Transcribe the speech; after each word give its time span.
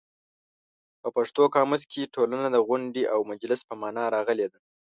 په 1.01 1.07
پښتو 1.15 1.43
قاموس 1.55 1.83
کې 1.91 2.11
ټولنه 2.15 2.47
د 2.51 2.57
غونډې 2.67 3.03
او 3.13 3.19
مجلس 3.31 3.61
په 3.69 3.73
مانا 3.81 4.03
راغلې 4.15 4.47
ده. 4.53 4.59